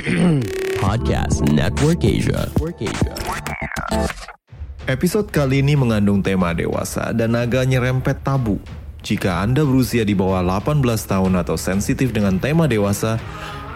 Podcast 0.84 1.44
Network 1.52 2.00
Asia. 2.00 2.48
Episode 4.88 5.28
kali 5.28 5.60
ini 5.60 5.76
mengandung 5.76 6.24
tema 6.24 6.56
dewasa 6.56 7.12
dan 7.12 7.36
agak 7.36 7.68
nyerempet 7.68 8.24
tabu. 8.24 8.56
Jika 9.04 9.44
Anda 9.44 9.60
berusia 9.60 10.08
di 10.08 10.16
bawah 10.16 10.40
18 10.40 10.80
tahun 11.04 11.32
atau 11.44 11.56
sensitif 11.60 12.16
dengan 12.16 12.40
tema 12.40 12.64
dewasa, 12.64 13.20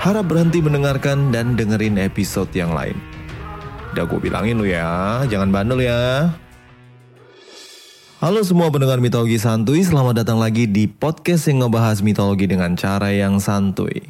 harap 0.01 0.33
berhenti 0.33 0.65
mendengarkan 0.65 1.29
dan 1.29 1.61
dengerin 1.61 2.01
episode 2.01 2.48
yang 2.56 2.73
lain. 2.73 2.97
Udah 3.93 4.09
gue 4.09 4.20
bilangin 4.20 4.56
lu 4.56 4.65
ya, 4.65 5.29
jangan 5.29 5.52
bandel 5.52 5.84
ya. 5.84 6.33
Halo 8.25 8.41
semua 8.41 8.72
pendengar 8.72 9.04
mitologi 9.04 9.36
santuy, 9.36 9.84
selamat 9.84 10.24
datang 10.24 10.41
lagi 10.41 10.64
di 10.64 10.88
podcast 10.88 11.45
yang 11.45 11.61
ngebahas 11.61 12.00
mitologi 12.00 12.48
dengan 12.48 12.73
cara 12.73 13.12
yang 13.12 13.36
santuy. 13.36 14.01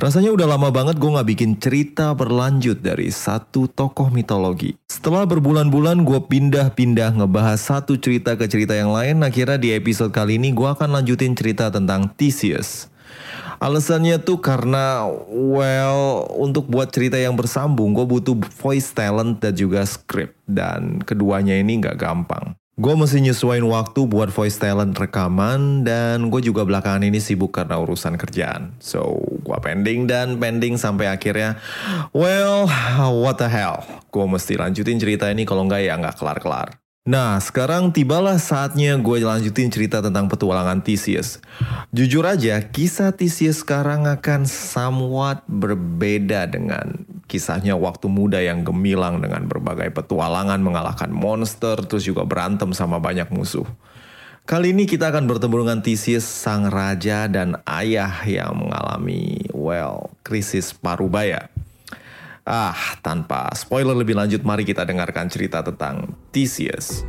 Rasanya 0.00 0.32
udah 0.32 0.56
lama 0.56 0.72
banget 0.72 0.96
gue 0.96 1.12
gak 1.12 1.28
bikin 1.28 1.60
cerita 1.60 2.16
berlanjut 2.16 2.80
dari 2.80 3.12
satu 3.12 3.68
tokoh 3.68 4.08
mitologi. 4.08 4.80
Setelah 4.88 5.28
berbulan-bulan 5.28 6.08
gue 6.08 6.24
pindah-pindah 6.24 7.20
ngebahas 7.20 7.60
satu 7.60 8.00
cerita 8.00 8.32
ke 8.32 8.48
cerita 8.48 8.72
yang 8.72 8.96
lain, 8.96 9.20
akhirnya 9.20 9.60
di 9.60 9.76
episode 9.76 10.08
kali 10.08 10.40
ini 10.40 10.56
gue 10.56 10.64
akan 10.64 10.96
lanjutin 10.96 11.36
cerita 11.36 11.68
tentang 11.68 12.08
Theseus. 12.16 12.88
Alasannya 13.60 14.24
tuh 14.24 14.40
karena, 14.40 15.04
well, 15.28 16.24
untuk 16.32 16.64
buat 16.64 16.88
cerita 16.88 17.20
yang 17.20 17.36
bersambung, 17.36 17.92
gue 17.92 18.08
butuh 18.08 18.40
voice 18.56 18.88
talent 18.96 19.44
dan 19.44 19.52
juga 19.52 19.84
script. 19.84 20.32
Dan 20.48 21.04
keduanya 21.04 21.60
ini 21.60 21.76
gak 21.76 22.00
gampang. 22.00 22.56
Gue 22.80 22.96
mesti 22.96 23.20
nyesuaiin 23.20 23.68
waktu 23.68 24.08
buat 24.08 24.32
voice 24.32 24.56
talent 24.56 24.96
rekaman 24.96 25.84
dan 25.84 26.32
gue 26.32 26.40
juga 26.40 26.64
belakangan 26.64 27.04
ini 27.04 27.20
sibuk 27.20 27.52
karena 27.52 27.76
urusan 27.76 28.16
kerjaan. 28.16 28.72
So, 28.80 29.20
gue 29.20 29.58
pending 29.60 30.08
dan 30.08 30.40
pending 30.40 30.80
sampai 30.80 31.12
akhirnya, 31.12 31.60
well, 32.16 32.64
what 33.20 33.36
the 33.36 33.52
hell. 33.52 33.84
Gue 34.08 34.24
mesti 34.24 34.56
lanjutin 34.56 34.96
cerita 34.96 35.28
ini 35.28 35.44
kalau 35.44 35.68
nggak 35.68 35.92
ya 35.92 36.00
nggak 36.00 36.16
kelar-kelar. 36.16 36.80
Nah, 37.04 37.36
sekarang 37.36 37.92
tibalah 37.92 38.40
saatnya 38.40 38.96
gue 38.96 39.24
lanjutin 39.24 39.68
cerita 39.68 40.00
tentang 40.00 40.32
petualangan 40.32 40.80
Theseus. 40.80 41.36
Jujur 41.92 42.24
aja, 42.24 42.64
kisah 42.64 43.12
Theseus 43.12 43.60
sekarang 43.60 44.08
akan 44.08 44.48
somewhat 44.48 45.44
berbeda 45.48 46.48
dengan 46.48 46.99
kisahnya 47.30 47.78
waktu 47.78 48.10
muda 48.10 48.42
yang 48.42 48.66
gemilang 48.66 49.22
dengan 49.22 49.46
berbagai 49.46 49.94
petualangan 49.94 50.58
mengalahkan 50.58 51.14
monster, 51.14 51.78
terus 51.86 52.02
juga 52.02 52.26
berantem 52.26 52.74
sama 52.74 52.98
banyak 52.98 53.30
musuh. 53.30 53.64
Kali 54.42 54.74
ini 54.74 54.90
kita 54.90 55.14
akan 55.14 55.30
bertemu 55.30 55.54
dengan 55.62 55.78
Theseus, 55.78 56.26
sang 56.26 56.66
raja 56.66 57.30
dan 57.30 57.62
ayah 57.70 58.10
yang 58.26 58.58
mengalami, 58.58 59.46
well, 59.54 60.10
krisis 60.26 60.74
parubaya. 60.74 61.46
Ah, 62.42 62.74
tanpa 62.98 63.46
spoiler 63.54 63.94
lebih 63.94 64.18
lanjut, 64.18 64.42
mari 64.42 64.66
kita 64.66 64.82
dengarkan 64.82 65.30
cerita 65.30 65.62
tentang 65.62 66.18
Theseus. 66.34 67.06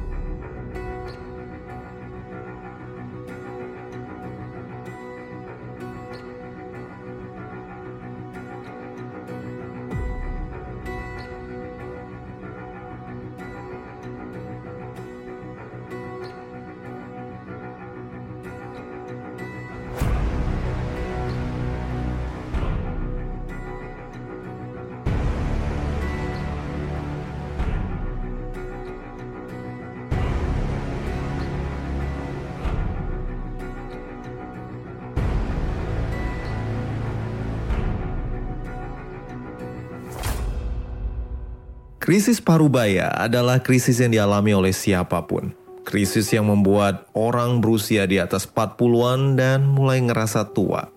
Krisis 42.11 42.43
parubaya 42.43 43.07
adalah 43.15 43.63
krisis 43.63 44.03
yang 44.03 44.11
dialami 44.11 44.51
oleh 44.51 44.75
siapa 44.75 45.23
pun. 45.23 45.55
Krisis 45.87 46.27
yang 46.35 46.43
membuat 46.51 47.07
orang 47.15 47.63
berusia 47.63 48.03
di 48.03 48.19
atas 48.19 48.43
40-an 48.43 49.39
dan 49.39 49.63
mulai 49.63 50.03
ngerasa 50.03 50.51
tua. 50.51 50.91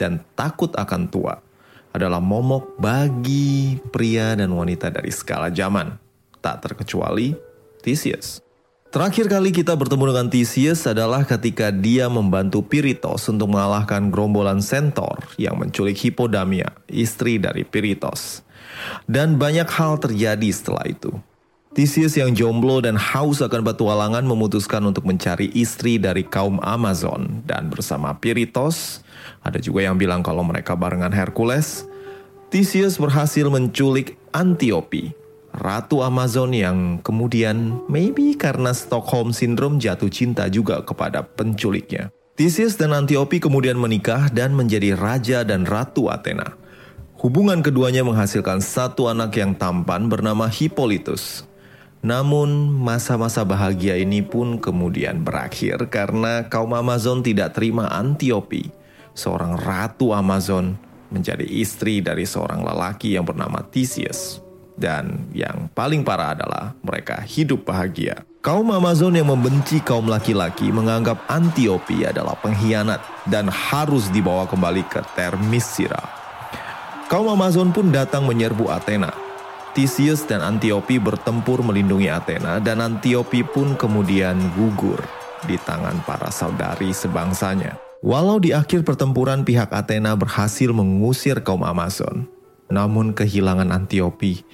Dan 0.00 0.24
takut 0.32 0.72
akan 0.72 1.12
tua 1.12 1.36
adalah 1.92 2.24
momok 2.24 2.80
bagi 2.80 3.76
pria 3.92 4.32
dan 4.40 4.48
wanita 4.56 4.88
dari 4.88 5.12
skala 5.12 5.52
zaman. 5.52 6.00
Tak 6.40 6.64
terkecuali 6.64 7.36
Theseus. 7.84 8.40
Terakhir 8.88 9.28
kali 9.28 9.52
kita 9.52 9.76
bertemu 9.76 10.16
dengan 10.16 10.32
Theseus 10.32 10.80
adalah 10.88 11.28
ketika 11.28 11.68
dia 11.68 12.08
membantu 12.08 12.64
Piritos 12.64 13.28
untuk 13.28 13.52
mengalahkan 13.52 14.08
gerombolan 14.08 14.64
Centaur 14.64 15.28
yang 15.36 15.60
menculik 15.60 16.00
Hippodamia, 16.00 16.72
istri 16.88 17.36
dari 17.36 17.68
Piritos. 17.68 18.47
Dan 19.08 19.40
banyak 19.40 19.66
hal 19.68 19.98
terjadi 19.98 20.48
setelah 20.50 20.84
itu. 20.86 21.12
Theseus 21.78 22.16
yang 22.16 22.32
jomblo 22.32 22.80
dan 22.80 22.96
haus 22.96 23.44
akan 23.44 23.62
petualangan 23.62 24.24
memutuskan 24.24 24.82
untuk 24.88 25.04
mencari 25.04 25.52
istri 25.52 26.00
dari 26.00 26.24
kaum 26.24 26.58
Amazon 26.64 27.44
dan 27.44 27.68
bersama 27.68 28.16
Piritos, 28.16 29.04
ada 29.44 29.60
juga 29.60 29.84
yang 29.84 30.00
bilang 30.00 30.24
kalau 30.24 30.40
mereka 30.42 30.74
barengan 30.74 31.12
Hercules, 31.12 31.86
Theseus 32.48 32.96
berhasil 32.96 33.46
menculik 33.52 34.16
Antiope, 34.32 35.12
ratu 35.52 36.00
Amazon 36.00 36.56
yang 36.56 36.98
kemudian 37.04 37.84
maybe 37.86 38.32
karena 38.34 38.72
Stockholm 38.72 39.36
Syndrome 39.36 39.76
jatuh 39.76 40.08
cinta 40.08 40.48
juga 40.48 40.80
kepada 40.80 41.20
penculiknya. 41.20 42.08
Theseus 42.38 42.78
dan 42.78 42.94
Antiope 42.94 43.42
kemudian 43.42 43.76
menikah 43.76 44.30
dan 44.30 44.54
menjadi 44.54 44.94
raja 44.94 45.42
dan 45.42 45.66
ratu 45.66 46.06
Athena. 46.08 46.54
Hubungan 47.18 47.66
keduanya 47.66 48.06
menghasilkan 48.06 48.62
satu 48.62 49.10
anak 49.10 49.34
yang 49.34 49.50
tampan 49.50 50.06
bernama 50.06 50.46
Hippolytus. 50.46 51.42
Namun, 51.98 52.70
masa-masa 52.70 53.42
bahagia 53.42 53.98
ini 53.98 54.22
pun 54.22 54.54
kemudian 54.62 55.26
berakhir 55.26 55.90
karena 55.90 56.46
kaum 56.46 56.78
Amazon 56.78 57.26
tidak 57.26 57.58
terima 57.58 57.90
Antiope, 57.90 58.70
seorang 59.18 59.58
ratu 59.58 60.14
Amazon, 60.14 60.78
menjadi 61.10 61.42
istri 61.42 61.98
dari 61.98 62.22
seorang 62.22 62.62
lelaki 62.62 63.18
yang 63.18 63.26
bernama 63.26 63.66
Theseus. 63.66 64.38
Dan 64.78 65.26
yang 65.34 65.66
paling 65.74 66.06
parah 66.06 66.38
adalah 66.38 66.78
mereka 66.86 67.18
hidup 67.26 67.66
bahagia. 67.66 68.22
Kaum 68.46 68.70
Amazon 68.70 69.18
yang 69.18 69.26
membenci 69.26 69.82
kaum 69.82 70.06
laki-laki 70.06 70.70
menganggap 70.70 71.26
Antiope 71.26 72.06
adalah 72.06 72.38
pengkhianat 72.38 73.02
dan 73.26 73.50
harus 73.50 74.06
dibawa 74.14 74.46
kembali 74.46 74.86
ke 74.86 75.02
Termisira 75.18 76.17
Kaum 77.08 77.24
Amazon 77.32 77.72
pun 77.72 77.88
datang 77.88 78.28
menyerbu 78.28 78.68
Athena. 78.68 79.08
Theseus 79.72 80.28
dan 80.28 80.44
Antiope 80.44 81.00
bertempur 81.00 81.64
melindungi 81.64 82.12
Athena 82.12 82.60
dan 82.60 82.84
Antiope 82.84 83.48
pun 83.48 83.72
kemudian 83.80 84.36
gugur 84.52 85.00
di 85.48 85.56
tangan 85.56 86.04
para 86.04 86.28
saudari 86.28 86.92
sebangsanya. 86.92 87.80
Walau 88.04 88.36
di 88.36 88.52
akhir 88.52 88.84
pertempuran 88.84 89.40
pihak 89.40 89.72
Athena 89.72 90.12
berhasil 90.20 90.68
mengusir 90.68 91.40
kaum 91.40 91.64
Amazon, 91.64 92.28
namun 92.68 93.16
kehilangan 93.16 93.72
Antiope 93.72 94.44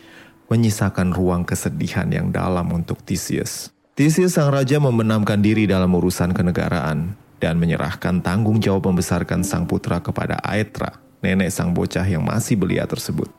menyisakan 0.46 1.10
ruang 1.10 1.42
kesedihan 1.42 2.06
yang 2.06 2.30
dalam 2.30 2.70
untuk 2.70 3.02
Theseus. 3.02 3.74
Theseus 3.98 4.38
sang 4.38 4.54
raja 4.54 4.78
membenamkan 4.78 5.42
diri 5.42 5.66
dalam 5.66 5.90
urusan 5.90 6.30
kenegaraan 6.30 7.18
dan 7.42 7.58
menyerahkan 7.58 8.22
tanggung 8.22 8.62
jawab 8.62 8.94
membesarkan 8.94 9.42
sang 9.42 9.66
putra 9.66 9.98
kepada 9.98 10.38
Aetra, 10.46 11.03
nenek 11.24 11.48
sang 11.48 11.72
bocah 11.72 12.04
yang 12.04 12.20
masih 12.20 12.60
belia 12.60 12.84
tersebut. 12.84 13.32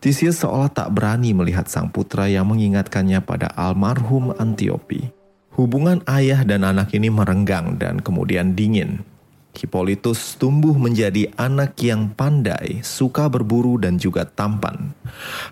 Theseus 0.00 0.40
seolah 0.40 0.68
tak 0.68 0.92
berani 0.92 1.32
melihat 1.32 1.68
sang 1.68 1.88
putra 1.88 2.28
yang 2.28 2.48
mengingatkannya 2.48 3.24
pada 3.24 3.48
almarhum 3.56 4.36
Antiope. 4.36 5.12
Hubungan 5.56 6.00
ayah 6.08 6.40
dan 6.44 6.64
anak 6.64 6.92
ini 6.96 7.12
merenggang 7.12 7.76
dan 7.76 8.00
kemudian 8.00 8.56
dingin. 8.56 9.04
Hippolytus 9.50 10.38
tumbuh 10.38 10.72
menjadi 10.72 11.28
anak 11.34 11.74
yang 11.82 12.14
pandai, 12.14 12.80
suka 12.86 13.26
berburu 13.26 13.76
dan 13.76 13.98
juga 13.98 14.24
tampan. 14.24 14.94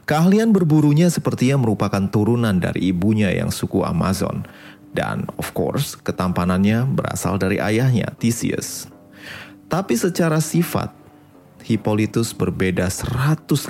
Keahlian 0.06 0.54
berburunya 0.54 1.10
sepertinya 1.10 1.60
merupakan 1.60 2.06
turunan 2.08 2.56
dari 2.62 2.94
ibunya 2.94 3.28
yang 3.34 3.50
suku 3.50 3.82
Amazon. 3.82 4.46
Dan 4.94 5.28
of 5.36 5.52
course, 5.52 5.98
ketampanannya 5.98 6.88
berasal 6.88 7.36
dari 7.36 7.60
ayahnya, 7.60 8.14
Theseus. 8.16 8.88
Tapi 9.68 9.98
secara 9.98 10.40
sifat, 10.40 10.94
Hippolytus 11.68 12.32
berbeda 12.32 12.88
180 12.88 13.68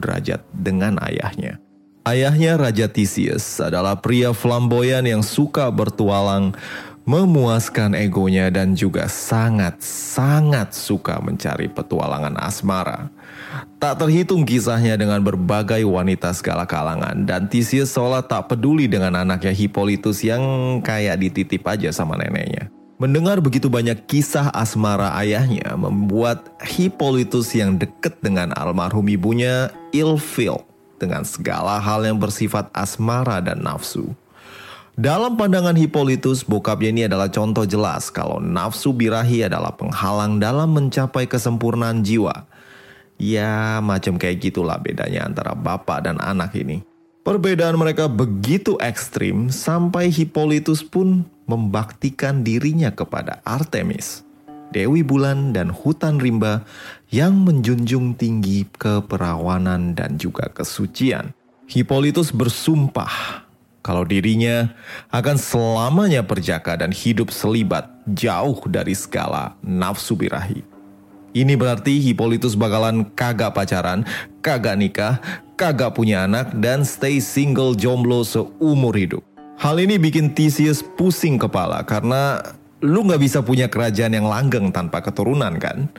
derajat 0.00 0.40
dengan 0.56 0.96
ayahnya. 1.04 1.60
Ayahnya 2.08 2.56
Raja 2.56 2.88
Theseus 2.88 3.60
adalah 3.60 4.00
pria 4.00 4.32
flamboyan 4.32 5.04
yang 5.04 5.20
suka 5.20 5.68
bertualang, 5.68 6.56
memuaskan 7.04 7.92
egonya 7.92 8.48
dan 8.48 8.72
juga 8.72 9.08
sangat-sangat 9.08 10.72
suka 10.72 11.20
mencari 11.20 11.68
petualangan 11.68 12.36
asmara. 12.40 13.12
Tak 13.76 14.00
terhitung 14.00 14.48
kisahnya 14.48 14.96
dengan 14.96 15.20
berbagai 15.20 15.84
wanita 15.84 16.32
segala 16.32 16.64
kalangan 16.64 17.28
dan 17.28 17.48
Theseus 17.48 17.92
seolah 17.92 18.24
tak 18.24 18.48
peduli 18.52 18.88
dengan 18.88 19.20
anaknya 19.20 19.52
Hippolytus 19.52 20.24
yang 20.24 20.40
kayak 20.80 21.20
dititip 21.20 21.60
aja 21.68 21.92
sama 21.92 22.16
neneknya. 22.16 22.72
Mendengar 23.04 23.36
begitu 23.44 23.68
banyak 23.68 24.08
kisah 24.08 24.48
asmara 24.48 25.12
ayahnya 25.20 25.76
membuat 25.76 26.56
Hippolytus 26.64 27.52
yang 27.52 27.76
dekat 27.76 28.16
dengan 28.24 28.56
almarhum 28.56 29.04
ibunya 29.12 29.68
ilfil 29.92 30.64
dengan 30.96 31.20
segala 31.28 31.84
hal 31.84 32.00
yang 32.08 32.16
bersifat 32.16 32.72
asmara 32.72 33.44
dan 33.44 33.60
nafsu. 33.60 34.16
Dalam 34.96 35.36
pandangan 35.36 35.76
Hippolytus, 35.76 36.48
bokapnya 36.48 36.88
ini 36.96 37.02
adalah 37.04 37.28
contoh 37.28 37.68
jelas 37.68 38.08
kalau 38.08 38.40
nafsu 38.40 38.96
birahi 38.96 39.52
adalah 39.52 39.76
penghalang 39.76 40.40
dalam 40.40 40.72
mencapai 40.72 41.28
kesempurnaan 41.28 42.00
jiwa. 42.00 42.48
Ya, 43.20 43.84
macam 43.84 44.16
kayak 44.16 44.48
gitulah 44.48 44.80
bedanya 44.80 45.28
antara 45.28 45.52
bapak 45.52 46.08
dan 46.08 46.16
anak 46.24 46.56
ini. 46.56 46.93
Perbedaan 47.24 47.80
mereka 47.80 48.04
begitu 48.04 48.76
ekstrim 48.84 49.48
sampai 49.48 50.12
Hippolytus 50.12 50.84
pun 50.84 51.24
membaktikan 51.48 52.44
dirinya 52.44 52.92
kepada 52.92 53.40
Artemis, 53.48 54.20
Dewi 54.76 55.00
Bulan 55.00 55.56
dan 55.56 55.72
hutan 55.72 56.20
rimba 56.20 56.68
yang 57.08 57.32
menjunjung 57.40 58.12
tinggi 58.20 58.68
keperawanan 58.76 59.96
dan 59.96 60.20
juga 60.20 60.52
kesucian. 60.52 61.32
Hippolytus 61.64 62.28
bersumpah 62.28 63.40
kalau 63.80 64.04
dirinya 64.04 64.76
akan 65.08 65.40
selamanya 65.40 66.20
perjaka 66.28 66.76
dan 66.76 66.92
hidup 66.92 67.32
selibat 67.32 67.88
jauh 68.04 68.60
dari 68.68 68.92
segala 68.92 69.56
nafsu 69.64 70.12
birahi. 70.12 70.73
Ini 71.34 71.58
berarti 71.58 71.98
Hippolytus 71.98 72.54
bakalan 72.54 73.10
kagak 73.18 73.58
pacaran, 73.58 74.06
kagak 74.38 74.78
nikah, 74.78 75.18
kagak 75.58 75.98
punya 75.98 76.30
anak, 76.30 76.54
dan 76.62 76.86
stay 76.86 77.18
single 77.18 77.74
jomblo 77.74 78.22
seumur 78.22 78.94
hidup. 78.94 79.26
Hal 79.58 79.82
ini 79.82 79.98
bikin 79.98 80.30
Theseus 80.30 80.86
pusing 80.94 81.34
kepala 81.34 81.82
karena 81.82 82.38
lu 82.78 83.02
gak 83.02 83.18
bisa 83.18 83.42
punya 83.42 83.66
kerajaan 83.66 84.14
yang 84.14 84.30
langgeng 84.30 84.70
tanpa 84.70 85.02
keturunan 85.02 85.58
kan? 85.58 85.90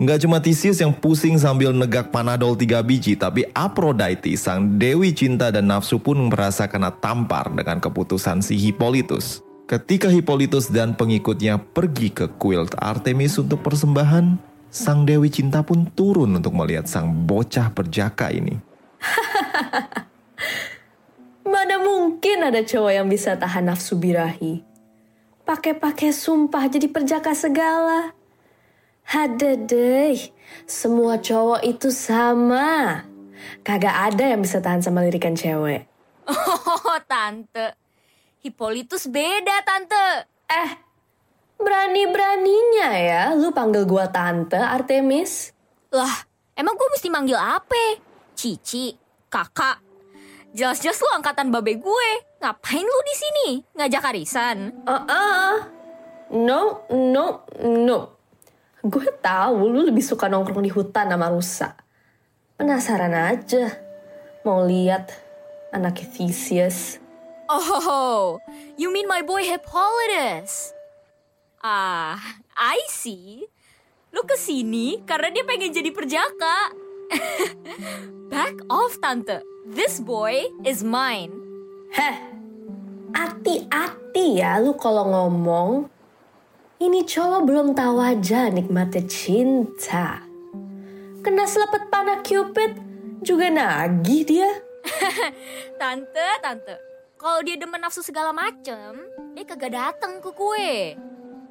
Nggak 0.00 0.24
cuma 0.24 0.38
Theseus 0.40 0.80
yang 0.80 0.94
pusing 0.94 1.36
sambil 1.36 1.74
negak 1.74 2.08
panadol 2.08 2.56
tiga 2.56 2.80
biji, 2.80 3.12
tapi 3.12 3.44
Aphrodite, 3.52 4.40
sang 4.40 4.80
dewi 4.80 5.12
cinta 5.12 5.52
dan 5.52 5.68
nafsu 5.68 6.00
pun 6.00 6.32
merasa 6.32 6.64
kena 6.64 6.94
tampar 6.96 7.52
dengan 7.52 7.76
keputusan 7.76 8.40
si 8.40 8.56
Hippolytus. 8.56 9.42
Ketika 9.68 10.08
Hippolytus 10.08 10.72
dan 10.72 10.96
pengikutnya 10.96 11.60
pergi 11.60 12.08
ke 12.08 12.30
kuil 12.40 12.70
Artemis 12.78 13.36
untuk 13.42 13.60
persembahan, 13.60 14.47
sang 14.68 15.08
dewi 15.08 15.32
cinta 15.32 15.64
pun 15.64 15.88
turun 15.92 16.36
untuk 16.36 16.52
melihat 16.54 16.88
sang 16.88 17.26
bocah 17.26 17.70
perjaka 17.72 18.30
ini. 18.32 18.56
Mana 21.48 21.80
mungkin 21.80 22.44
ada 22.44 22.60
cowok 22.60 22.92
yang 22.92 23.08
bisa 23.08 23.40
tahan 23.40 23.72
nafsu 23.72 23.96
birahi? 23.96 24.60
Pakai-pakai 25.48 26.12
sumpah 26.12 26.68
jadi 26.68 26.92
perjaka 26.92 27.32
segala. 27.32 28.12
Ada 29.08 29.56
deh, 29.56 30.20
semua 30.68 31.16
cowok 31.16 31.64
itu 31.64 31.88
sama. 31.88 33.00
Kagak 33.64 34.12
ada 34.12 34.36
yang 34.36 34.44
bisa 34.44 34.60
tahan 34.60 34.84
sama 34.84 35.00
lirikan 35.04 35.32
cewek. 35.32 35.88
Oh, 36.68 37.00
tante. 37.08 37.72
Hippolytus 38.44 39.08
beda, 39.08 39.64
tante. 39.64 40.28
Eh, 40.48 40.87
berani-beraninya 41.58 42.90
ya 42.94 43.22
lu 43.34 43.50
panggil 43.50 43.84
gua 43.84 44.08
tante, 44.08 44.56
Artemis? 44.56 45.52
Lah, 45.92 46.24
emang 46.54 46.76
gue 46.76 46.88
mesti 46.94 47.08
manggil 47.08 47.36
apa? 47.36 47.98
Cici, 48.36 48.94
kakak. 49.32 49.80
Jelas-jelas 50.52 51.00
lu 51.00 51.08
angkatan 51.12 51.52
babe 51.52 51.76
gue. 51.76 52.10
Ngapain 52.40 52.86
lu 52.86 53.00
di 53.04 53.14
sini? 53.16 53.48
Ngajak 53.76 54.08
arisan? 54.14 54.84
Uh-uh. 54.86 55.54
No, 56.32 56.84
no, 56.92 57.44
no. 57.64 57.98
Gue 58.84 59.08
tahu 59.18 59.68
lu 59.68 59.84
lebih 59.88 60.04
suka 60.04 60.30
nongkrong 60.30 60.64
di 60.64 60.72
hutan 60.72 61.10
sama 61.10 61.28
rusa. 61.32 61.74
Penasaran 62.56 63.12
aja. 63.16 63.74
Mau 64.44 64.64
lihat 64.64 65.12
anak 65.72 66.04
Theseus. 66.04 67.00
Oh, 67.48 68.36
you 68.76 68.92
mean 68.92 69.08
my 69.08 69.24
boy 69.24 69.40
Hippolytus? 69.40 70.76
Ah, 71.58 72.14
I 72.54 72.86
see. 72.86 73.42
Lu 74.14 74.22
ke 74.22 74.38
sini 74.38 75.02
karena 75.02 75.34
dia 75.34 75.42
pengen 75.42 75.74
jadi 75.74 75.90
perjaka. 75.90 76.70
Back 78.32 78.62
off, 78.70 78.94
tante. 79.02 79.42
This 79.66 79.98
boy 79.98 80.46
is 80.62 80.86
mine. 80.86 81.34
Heh, 81.90 82.16
hati-hati 83.10 84.38
ya 84.38 84.62
lu 84.62 84.78
kalau 84.78 85.10
ngomong. 85.10 85.90
Ini 86.78 87.02
cowok 87.02 87.42
belum 87.42 87.68
tahu 87.74 87.98
aja 87.98 88.46
nikmatnya 88.54 89.02
cinta. 89.10 90.22
Kena 91.26 91.42
selepet 91.42 91.90
panah 91.90 92.22
Cupid 92.22 92.78
juga 93.26 93.50
nagih 93.50 94.22
dia. 94.22 94.50
tante, 95.82 96.28
tante. 96.38 96.78
Kalau 97.18 97.42
dia 97.42 97.58
demen 97.58 97.82
nafsu 97.82 97.98
segala 97.98 98.30
macem, 98.30 98.94
dia 99.34 99.42
kagak 99.42 99.74
datang 99.74 100.22
ke 100.22 100.30
gue. 100.30 100.94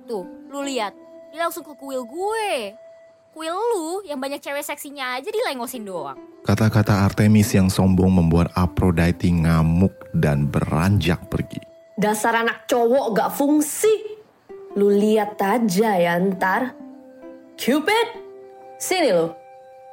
Tuh, 0.07 0.23
lu 0.47 0.63
lihat, 0.63 0.95
dia 1.35 1.43
langsung 1.43 1.67
ke 1.67 1.75
kuil 1.75 2.07
gue. 2.07 2.71
Kuil 3.35 3.51
lu 3.51 4.07
yang 4.07 4.23
banyak 4.23 4.39
cewek 4.39 4.63
seksinya 4.63 5.19
aja 5.19 5.27
dilengosin 5.27 5.83
doang. 5.83 6.15
Kata-kata 6.47 7.03
Artemis 7.03 7.51
yang 7.51 7.67
sombong 7.67 8.23
membuat 8.23 8.55
Aphrodite 8.55 9.27
ngamuk 9.27 9.91
dan 10.15 10.47
beranjak 10.47 11.27
pergi. 11.27 11.59
Dasar 11.99 12.39
anak 12.39 12.71
cowok 12.71 13.19
gak 13.19 13.35
fungsi. 13.35 13.91
Lu 14.79 14.87
lihat 14.87 15.35
aja 15.43 15.99
ya 15.99 16.15
ntar. 16.23 16.71
Cupid, 17.59 18.07
sini 18.79 19.11
lu. 19.11 19.27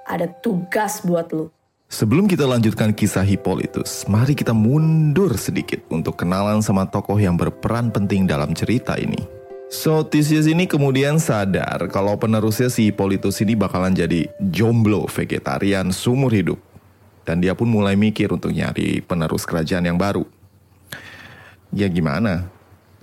Ada 0.06 0.30
tugas 0.38 1.02
buat 1.02 1.26
lu. 1.34 1.50
Sebelum 1.90 2.30
kita 2.30 2.46
lanjutkan 2.46 2.94
kisah 2.94 3.26
Hippolytus, 3.26 4.06
mari 4.06 4.38
kita 4.38 4.54
mundur 4.54 5.34
sedikit 5.34 5.82
untuk 5.90 6.22
kenalan 6.22 6.62
sama 6.62 6.86
tokoh 6.86 7.18
yang 7.18 7.34
berperan 7.34 7.90
penting 7.90 8.30
dalam 8.30 8.54
cerita 8.54 8.94
ini. 8.94 9.43
So, 9.72 10.04
Theseus 10.06 10.46
ini 10.46 10.68
kemudian 10.68 11.16
sadar 11.18 11.88
kalau 11.90 12.14
penerusnya 12.16 12.70
si 12.70 12.88
Hippolytus 12.88 13.40
ini 13.42 13.58
bakalan 13.58 13.96
jadi 13.96 14.28
jomblo 14.38 15.08
vegetarian 15.08 15.90
sumur 15.90 16.30
hidup. 16.30 16.60
Dan 17.24 17.40
dia 17.40 17.56
pun 17.56 17.68
mulai 17.68 17.96
mikir 17.96 18.28
untuk 18.28 18.52
nyari 18.52 19.00
penerus 19.00 19.48
kerajaan 19.48 19.88
yang 19.88 19.96
baru. 19.96 20.28
Ya 21.72 21.88
gimana? 21.88 22.52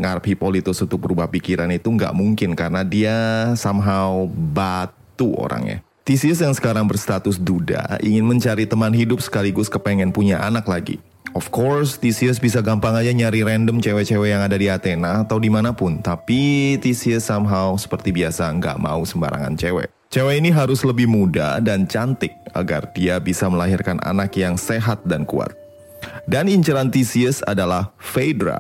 ngarep 0.02 0.34
Hippolytus 0.34 0.82
untuk 0.82 1.06
berubah 1.06 1.30
pikiran 1.30 1.70
itu 1.70 1.94
nggak 1.94 2.18
mungkin 2.18 2.58
karena 2.58 2.82
dia 2.82 3.16
somehow 3.54 4.26
batu 4.26 5.30
orangnya. 5.38 5.86
Theseus 6.02 6.42
yang 6.42 6.58
sekarang 6.58 6.90
berstatus 6.90 7.38
duda 7.38 8.02
ingin 8.02 8.26
mencari 8.26 8.66
teman 8.66 8.90
hidup 8.90 9.22
sekaligus 9.22 9.70
kepengen 9.70 10.10
punya 10.10 10.42
anak 10.42 10.66
lagi. 10.66 10.98
Of 11.32 11.48
course, 11.48 11.96
Theseus 11.96 12.44
bisa 12.44 12.60
gampang 12.60 12.92
aja 12.92 13.08
nyari 13.16 13.48
random 13.48 13.80
cewek-cewek 13.80 14.36
yang 14.36 14.44
ada 14.44 14.60
di 14.60 14.68
Athena 14.68 15.24
atau 15.24 15.40
di 15.40 15.48
mana 15.48 15.72
pun. 15.72 16.04
Tapi 16.04 16.76
Theseus 16.84 17.24
somehow 17.24 17.80
seperti 17.80 18.12
biasa 18.12 18.52
nggak 18.60 18.78
mau 18.84 19.08
sembarangan 19.08 19.56
cewek. 19.56 19.88
Cewek 20.12 20.44
ini 20.44 20.52
harus 20.52 20.84
lebih 20.84 21.08
muda 21.08 21.64
dan 21.64 21.88
cantik 21.88 22.36
agar 22.52 22.92
dia 22.92 23.16
bisa 23.24 23.48
melahirkan 23.48 23.96
anak 24.04 24.36
yang 24.36 24.60
sehat 24.60 25.00
dan 25.08 25.24
kuat. 25.24 25.56
Dan 26.28 26.52
inceran 26.52 26.92
Theseus 26.92 27.40
adalah 27.48 27.96
Phaedra, 27.96 28.60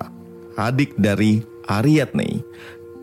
adik 0.55 0.95
dari 0.95 1.43
Ariadne, 1.67 2.39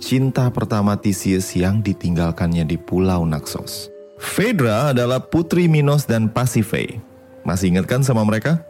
cinta 0.00 0.48
pertama 0.48 0.96
Theseus 0.96 1.52
yang 1.52 1.84
ditinggalkannya 1.84 2.64
di 2.64 2.80
Pulau 2.80 3.28
Naxos. 3.28 3.92
Phaedra 4.16 4.96
adalah 4.96 5.20
putri 5.20 5.68
Minos 5.68 6.08
dan 6.08 6.32
Pasiphae. 6.32 7.04
Masih 7.44 7.76
ingat 7.76 7.84
kan 7.84 8.00
sama 8.00 8.24
mereka? 8.24 8.67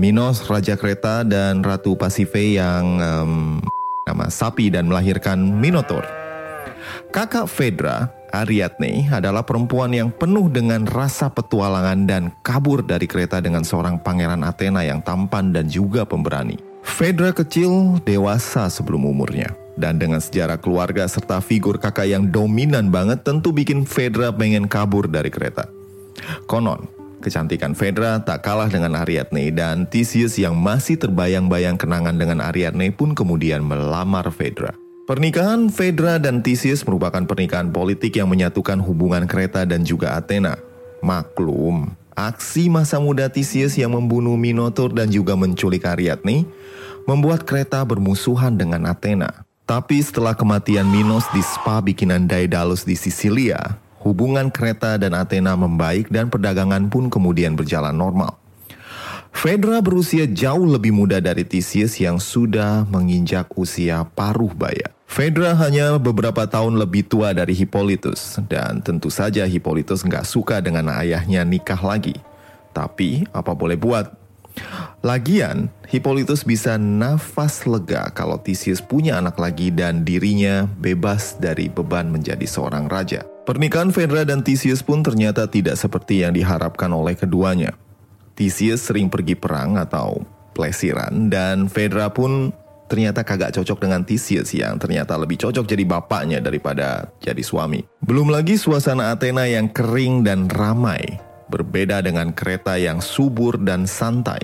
Minos, 0.00 0.44
Raja 0.48 0.74
Kreta, 0.74 1.20
dan 1.22 1.60
Ratu 1.60 1.92
Pasiphae 1.94 2.56
yang 2.56 2.84
um, 2.98 3.32
nama 4.08 4.32
sapi 4.32 4.72
dan 4.72 4.88
melahirkan 4.88 5.38
Minotaur. 5.38 6.04
Kakak 7.12 7.46
Phaedra, 7.46 8.08
Ariadne, 8.32 9.12
adalah 9.12 9.44
perempuan 9.44 9.92
yang 9.92 10.08
penuh 10.08 10.48
dengan 10.48 10.88
rasa 10.88 11.28
petualangan 11.28 12.08
dan 12.08 12.22
kabur 12.40 12.80
dari 12.80 13.04
kereta 13.04 13.38
dengan 13.44 13.62
seorang 13.62 14.00
pangeran 14.00 14.40
Athena 14.42 14.80
yang 14.80 15.04
tampan 15.04 15.52
dan 15.52 15.68
juga 15.68 16.08
pemberani. 16.08 16.56
Fedra 16.82 17.30
kecil 17.30 18.00
dewasa 18.02 18.66
sebelum 18.72 19.06
umurnya. 19.06 19.54
Dan 19.72 19.96
dengan 19.96 20.20
sejarah 20.20 20.60
keluarga 20.60 21.08
serta 21.08 21.40
figur 21.40 21.80
kakak 21.80 22.04
yang 22.04 22.28
dominan 22.28 22.92
banget 22.92 23.24
tentu 23.24 23.56
bikin 23.56 23.88
Fedra 23.88 24.28
pengen 24.28 24.68
kabur 24.68 25.08
dari 25.08 25.32
kereta. 25.32 25.64
Konon, 26.44 27.01
kecantikan 27.22 27.78
Fedra 27.78 28.18
tak 28.20 28.42
kalah 28.42 28.66
dengan 28.66 28.98
Ariadne 28.98 29.54
dan 29.54 29.86
Theseus 29.86 30.34
yang 30.36 30.58
masih 30.58 30.98
terbayang-bayang 30.98 31.78
kenangan 31.78 32.18
dengan 32.18 32.42
Ariadne 32.42 32.90
pun 32.90 33.14
kemudian 33.14 33.62
melamar 33.62 34.26
Fedra. 34.34 34.74
Pernikahan 35.02 35.66
Phaedra 35.66 36.22
dan 36.22 36.46
Theseus 36.46 36.86
merupakan 36.86 37.26
pernikahan 37.26 37.74
politik 37.74 38.18
yang 38.18 38.30
menyatukan 38.30 38.78
hubungan 38.78 39.26
Kreta 39.26 39.66
dan 39.66 39.82
juga 39.82 40.14
Athena. 40.14 40.58
Maklum, 41.02 41.90
aksi 42.14 42.70
masa 42.70 43.02
muda 43.02 43.26
Theseus 43.26 43.74
yang 43.74 43.98
membunuh 43.98 44.38
Minotaur 44.38 44.94
dan 44.94 45.10
juga 45.10 45.34
menculik 45.34 45.82
Ariadne 45.82 46.46
membuat 47.06 47.42
Kreta 47.42 47.82
bermusuhan 47.82 48.54
dengan 48.54 48.86
Athena. 48.86 49.42
Tapi 49.66 49.98
setelah 49.98 50.38
kematian 50.38 50.86
Minos 50.86 51.26
di 51.34 51.42
spa 51.42 51.82
bikinan 51.82 52.30
Daedalus 52.30 52.86
di 52.86 52.94
Sisilia, 52.94 53.81
hubungan 54.02 54.50
Kreta 54.50 54.98
dan 54.98 55.14
Athena 55.14 55.54
membaik 55.54 56.10
dan 56.10 56.28
perdagangan 56.28 56.90
pun 56.90 57.08
kemudian 57.08 57.54
berjalan 57.54 57.94
normal. 57.94 58.42
Fedra 59.32 59.80
berusia 59.80 60.28
jauh 60.28 60.68
lebih 60.68 60.92
muda 60.92 61.16
dari 61.16 61.42
Theseus 61.42 61.96
yang 61.96 62.20
sudah 62.20 62.84
menginjak 62.92 63.48
usia 63.56 64.04
paruh 64.04 64.52
baya. 64.52 64.92
Fedra 65.08 65.56
hanya 65.56 65.96
beberapa 65.96 66.44
tahun 66.44 66.76
lebih 66.76 67.08
tua 67.08 67.32
dari 67.32 67.56
Hippolytus 67.56 68.40
dan 68.48 68.84
tentu 68.84 69.08
saja 69.08 69.48
Hippolytus 69.48 70.04
nggak 70.04 70.28
suka 70.28 70.60
dengan 70.60 70.92
ayahnya 70.92 71.48
nikah 71.48 71.80
lagi. 71.80 72.16
Tapi 72.76 73.24
apa 73.32 73.56
boleh 73.56 73.76
buat? 73.80 74.08
Lagian, 75.00 75.72
Hippolytus 75.88 76.44
bisa 76.44 76.76
nafas 76.76 77.64
lega 77.64 78.12
kalau 78.12 78.36
Theseus 78.36 78.84
punya 78.84 79.18
anak 79.18 79.40
lagi 79.40 79.72
dan 79.72 80.04
dirinya 80.04 80.68
bebas 80.68 81.40
dari 81.40 81.72
beban 81.72 82.12
menjadi 82.12 82.44
seorang 82.44 82.86
raja. 82.86 83.31
Pernikahan 83.42 83.90
Fedra 83.90 84.22
dan 84.22 84.46
Theseus 84.46 84.86
pun 84.86 85.02
ternyata 85.02 85.50
tidak 85.50 85.74
seperti 85.74 86.22
yang 86.22 86.30
diharapkan 86.30 86.86
oleh 86.94 87.18
keduanya. 87.18 87.74
Theseus 88.38 88.86
sering 88.86 89.10
pergi 89.10 89.34
perang 89.34 89.74
atau 89.74 90.22
plesiran 90.54 91.26
dan 91.26 91.66
Fedra 91.66 92.06
pun 92.14 92.54
ternyata 92.86 93.26
kagak 93.26 93.50
cocok 93.50 93.82
dengan 93.82 94.06
Theseus 94.06 94.54
yang 94.54 94.78
ternyata 94.78 95.18
lebih 95.18 95.42
cocok 95.42 95.66
jadi 95.66 95.82
bapaknya 95.82 96.38
daripada 96.38 97.10
jadi 97.18 97.42
suami. 97.42 97.82
Belum 97.98 98.30
lagi 98.30 98.54
suasana 98.54 99.10
Athena 99.10 99.50
yang 99.50 99.66
kering 99.74 100.22
dan 100.22 100.46
ramai, 100.46 101.02
berbeda 101.50 101.98
dengan 101.98 102.30
kereta 102.30 102.78
yang 102.78 103.02
subur 103.02 103.58
dan 103.58 103.90
santai. 103.90 104.38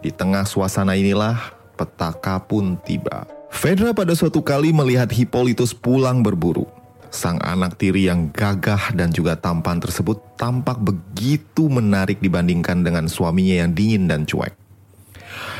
Di 0.00 0.08
tengah 0.08 0.48
suasana 0.48 0.96
inilah 0.96 1.36
petaka 1.76 2.40
pun 2.40 2.80
tiba. 2.80 3.28
Fedra 3.52 3.92
pada 3.92 4.16
suatu 4.16 4.40
kali 4.40 4.72
melihat 4.72 5.12
Hippolytus 5.12 5.76
pulang 5.76 6.24
berburu. 6.24 6.64
Sang 7.12 7.36
anak 7.44 7.76
tiri 7.76 8.08
yang 8.08 8.32
gagah 8.32 8.96
dan 8.96 9.12
juga 9.12 9.36
tampan 9.36 9.76
tersebut 9.84 10.32
tampak 10.40 10.80
begitu 10.80 11.68
menarik 11.68 12.24
dibandingkan 12.24 12.80
dengan 12.80 13.04
suaminya 13.04 13.68
yang 13.68 13.76
dingin 13.76 14.08
dan 14.08 14.24
cuek. 14.24 14.56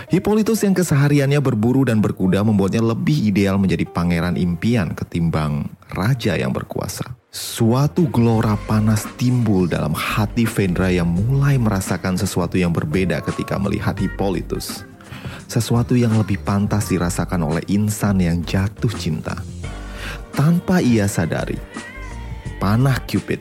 Hippolytus 0.08 0.64
yang 0.64 0.72
kesehariannya 0.72 1.44
berburu 1.44 1.84
dan 1.84 2.00
berkuda 2.00 2.40
membuatnya 2.40 2.80
lebih 2.80 3.28
ideal 3.28 3.60
menjadi 3.60 3.84
pangeran 3.84 4.40
impian 4.40 4.96
ketimbang 4.96 5.68
raja 5.92 6.40
yang 6.40 6.56
berkuasa. 6.56 7.20
Suatu 7.28 8.08
gelora 8.08 8.56
panas 8.64 9.04
timbul 9.20 9.68
dalam 9.68 9.92
hati 9.92 10.48
Vendra 10.48 10.88
yang 10.88 11.08
mulai 11.08 11.60
merasakan 11.60 12.16
sesuatu 12.16 12.56
yang 12.56 12.72
berbeda 12.72 13.20
ketika 13.28 13.60
melihat 13.60 13.96
Hippolytus. 14.00 14.88
Sesuatu 15.52 15.92
yang 16.00 16.16
lebih 16.16 16.40
pantas 16.40 16.88
dirasakan 16.88 17.44
oleh 17.44 17.64
insan 17.68 18.24
yang 18.24 18.40
jatuh 18.40 18.92
cinta 18.96 19.36
tanpa 20.32 20.80
ia 20.80 21.04
sadari, 21.04 21.60
panah 22.56 22.96
Cupid 23.04 23.40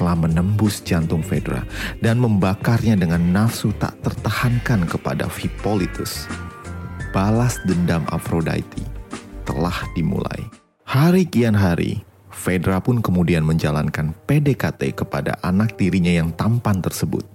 telah 0.00 0.16
menembus 0.16 0.80
jantung 0.80 1.20
Fedra 1.20 1.60
dan 2.00 2.16
membakarnya 2.16 2.96
dengan 2.96 3.20
nafsu 3.20 3.68
tak 3.76 4.00
tertahankan 4.00 4.88
kepada 4.88 5.28
Hippolytus. 5.28 6.24
Balas 7.12 7.60
dendam 7.68 8.06
Aphrodite 8.08 8.80
telah 9.44 9.76
dimulai. 9.92 10.48
Hari 10.88 11.28
kian 11.28 11.52
hari, 11.52 12.00
Fedra 12.32 12.80
pun 12.80 13.04
kemudian 13.04 13.44
menjalankan 13.44 14.16
PDKT 14.24 14.96
kepada 15.04 15.36
anak 15.44 15.76
tirinya 15.76 16.10
yang 16.10 16.32
tampan 16.32 16.80
tersebut. 16.80 17.26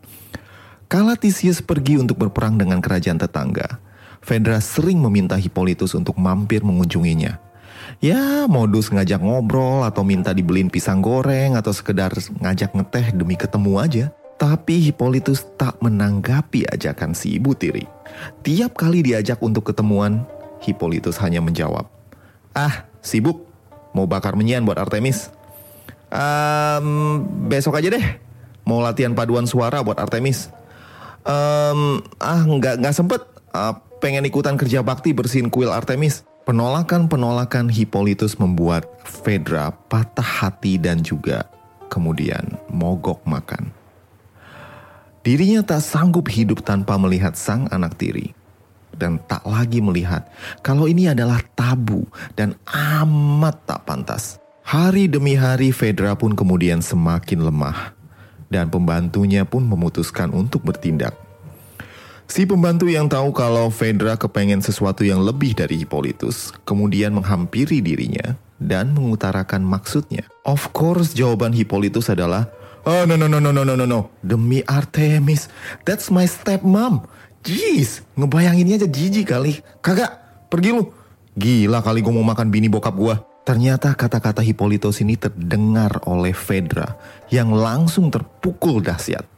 Kala 0.90 1.14
Theseus 1.20 1.62
pergi 1.62 2.02
untuk 2.02 2.18
berperang 2.18 2.58
dengan 2.58 2.82
kerajaan 2.82 3.22
tetangga, 3.22 3.78
Fedra 4.26 4.58
sering 4.58 4.98
meminta 4.98 5.38
Hippolytus 5.38 5.94
untuk 5.94 6.18
mampir 6.18 6.66
mengunjunginya 6.66 7.45
ya 8.00 8.46
modus 8.46 8.92
ngajak 8.92 9.22
ngobrol 9.22 9.86
atau 9.86 10.06
minta 10.06 10.32
dibeliin 10.32 10.70
pisang 10.70 11.02
goreng 11.02 11.58
atau 11.58 11.72
sekedar 11.72 12.14
ngajak 12.42 12.76
ngeteh 12.76 13.16
demi 13.16 13.36
ketemu 13.36 13.74
aja. 13.80 14.06
Tapi 14.36 14.92
Hippolytus 14.92 15.48
tak 15.56 15.80
menanggapi 15.80 16.68
ajakan 16.68 17.16
si 17.16 17.40
ibu 17.40 17.56
tiri. 17.56 17.88
Tiap 18.44 18.76
kali 18.76 19.00
diajak 19.00 19.40
untuk 19.40 19.72
ketemuan, 19.72 20.28
Hippolytus 20.60 21.16
hanya 21.24 21.40
menjawab, 21.40 21.88
Ah, 22.52 22.88
sibuk. 23.00 23.48
Mau 23.96 24.08
bakar 24.08 24.36
menyian 24.36 24.68
buat 24.68 24.76
Artemis. 24.76 25.32
Um, 26.12 27.24
besok 27.48 27.80
aja 27.80 27.92
deh. 27.92 28.06
Mau 28.68 28.84
latihan 28.84 29.16
paduan 29.16 29.48
suara 29.48 29.84
buat 29.84 30.00
Artemis. 30.00 30.52
Um, 31.24 32.04
ah, 32.20 32.44
nggak 32.44 32.84
nggak 32.84 32.96
sempet. 32.96 33.24
Uh, 33.56 33.76
pengen 34.04 34.28
ikutan 34.28 34.60
kerja 34.60 34.84
bakti 34.84 35.16
bersihin 35.16 35.48
kuil 35.48 35.72
Artemis. 35.72 36.28
Penolakan-penolakan 36.46 37.74
Hippolytus 37.74 38.38
membuat 38.38 38.86
Fedra 39.02 39.74
patah 39.90 40.46
hati 40.46 40.78
dan 40.78 41.02
juga 41.02 41.50
kemudian 41.90 42.62
mogok 42.70 43.26
makan. 43.26 43.74
Dirinya 45.26 45.66
tak 45.66 45.82
sanggup 45.82 46.30
hidup 46.30 46.62
tanpa 46.62 47.02
melihat 47.02 47.34
sang 47.34 47.66
anak 47.74 47.98
tiri 47.98 48.38
dan 48.94 49.18
tak 49.26 49.42
lagi 49.42 49.82
melihat 49.82 50.30
kalau 50.62 50.86
ini 50.86 51.10
adalah 51.10 51.42
tabu 51.58 52.06
dan 52.38 52.54
amat 52.70 53.66
tak 53.66 53.82
pantas. 53.90 54.38
Hari 54.62 55.10
demi 55.10 55.34
hari 55.34 55.74
Fedra 55.74 56.14
pun 56.14 56.38
kemudian 56.38 56.78
semakin 56.78 57.42
lemah 57.42 57.98
dan 58.54 58.70
pembantunya 58.70 59.50
pun 59.50 59.66
memutuskan 59.66 60.30
untuk 60.30 60.62
bertindak. 60.62 61.25
Si 62.26 62.42
pembantu 62.42 62.90
yang 62.90 63.06
tahu 63.06 63.30
kalau 63.38 63.70
Fedra 63.70 64.18
kepengen 64.18 64.58
sesuatu 64.58 65.06
yang 65.06 65.22
lebih 65.22 65.54
dari 65.54 65.78
Hippolytus, 65.78 66.50
kemudian 66.66 67.14
menghampiri 67.14 67.86
dirinya 67.86 68.34
dan 68.58 68.98
mengutarakan 68.98 69.62
maksudnya. 69.62 70.26
Of 70.42 70.74
course, 70.74 71.14
jawaban 71.14 71.54
Hippolytus 71.54 72.10
adalah, 72.10 72.50
Oh 72.86 73.06
no 73.06 73.14
no 73.14 73.30
no 73.30 73.38
no 73.38 73.54
no 73.54 73.62
no 73.62 73.74
no 73.78 73.86
no, 73.86 74.10
demi 74.26 74.66
Artemis, 74.66 75.54
that's 75.86 76.10
my 76.10 76.26
stepmom. 76.26 77.06
Jeez, 77.46 78.02
ngebayanginnya 78.18 78.82
aja 78.82 78.90
jijik 78.90 79.30
kali. 79.30 79.62
Kagak, 79.86 80.18
pergi 80.50 80.74
lu. 80.74 80.90
Gila 81.38 81.86
kali 81.86 82.02
gue 82.02 82.14
mau 82.14 82.26
makan 82.26 82.50
bini 82.50 82.66
bokap 82.66 82.98
gue. 82.98 83.16
Ternyata 83.46 83.94
kata-kata 83.94 84.42
Hippolytus 84.42 84.98
ini 85.06 85.14
terdengar 85.14 86.02
oleh 86.10 86.34
Fedra 86.34 86.98
yang 87.30 87.54
langsung 87.54 88.10
terpukul 88.10 88.82
dahsyat. 88.82 89.35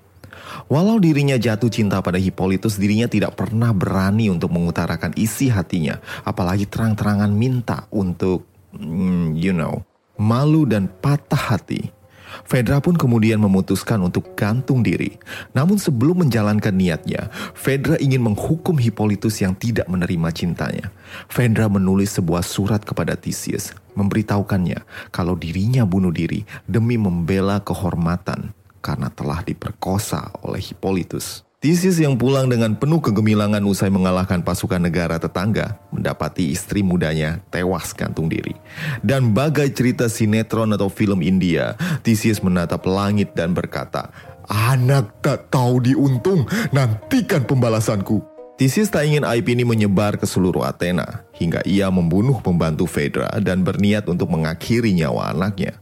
Walau 0.68 1.00
dirinya 1.00 1.40
jatuh 1.40 1.72
cinta 1.72 2.04
pada 2.04 2.20
Hippolytus, 2.20 2.76
dirinya 2.76 3.08
tidak 3.08 3.40
pernah 3.40 3.72
berani 3.72 4.28
untuk 4.28 4.52
mengutarakan 4.52 5.16
isi 5.16 5.48
hatinya, 5.48 6.04
apalagi 6.28 6.68
terang-terangan 6.68 7.32
minta 7.32 7.88
untuk, 7.88 8.44
mm, 8.76 9.40
you 9.40 9.56
know, 9.56 9.88
malu 10.20 10.68
dan 10.68 10.92
patah 10.92 11.56
hati. 11.56 11.96
Fedra 12.44 12.84
pun 12.84 13.00
kemudian 13.00 13.40
memutuskan 13.40 14.04
untuk 14.04 14.36
gantung 14.36 14.84
diri. 14.84 15.16
Namun 15.56 15.80
sebelum 15.80 16.28
menjalankan 16.28 16.76
niatnya, 16.76 17.32
Fedra 17.56 17.96
ingin 18.04 18.28
menghukum 18.28 18.76
Hippolytus 18.76 19.40
yang 19.40 19.56
tidak 19.56 19.88
menerima 19.88 20.30
cintanya. 20.36 20.92
Fedra 21.32 21.72
menulis 21.72 22.20
sebuah 22.20 22.44
surat 22.44 22.84
kepada 22.84 23.16
Theseus, 23.16 23.72
memberitahukannya 23.96 24.84
kalau 25.16 25.40
dirinya 25.40 25.88
bunuh 25.88 26.12
diri 26.12 26.44
demi 26.68 27.00
membela 27.00 27.64
kehormatan 27.64 28.52
karena 28.80 29.12
telah 29.12 29.44
diperkosa 29.44 30.32
oleh 30.42 30.62
Hippolytus. 30.62 31.48
Theseus 31.58 31.98
yang 31.98 32.22
pulang 32.22 32.46
dengan 32.46 32.78
penuh 32.78 33.02
kegemilangan 33.02 33.66
usai 33.66 33.90
mengalahkan 33.90 34.46
pasukan 34.46 34.78
negara 34.78 35.18
tetangga 35.18 35.82
mendapati 35.90 36.54
istri 36.54 36.86
mudanya 36.86 37.42
tewas 37.50 37.98
gantung 37.98 38.30
diri. 38.30 38.54
Dan 39.02 39.34
bagai 39.34 39.74
cerita 39.74 40.06
sinetron 40.06 40.70
atau 40.78 40.86
film 40.86 41.26
India, 41.26 41.74
Theseus 42.06 42.46
menatap 42.46 42.86
langit 42.86 43.34
dan 43.34 43.58
berkata, 43.58 44.14
Anak 44.46 45.18
tak 45.26 45.50
tahu 45.50 45.82
diuntung, 45.82 46.46
nantikan 46.70 47.44
pembalasanku. 47.50 48.22
Theseus 48.62 48.94
tak 48.94 49.10
ingin 49.10 49.26
aib 49.26 49.50
ini 49.50 49.66
menyebar 49.66 50.18
ke 50.18 50.30
seluruh 50.30 50.62
Athena, 50.62 51.26
hingga 51.42 51.66
ia 51.66 51.90
membunuh 51.90 52.38
pembantu 52.38 52.86
Phaedra 52.86 53.34
dan 53.42 53.66
berniat 53.66 54.06
untuk 54.06 54.30
mengakhiri 54.30 54.94
nyawa 54.94 55.34
anaknya. 55.34 55.78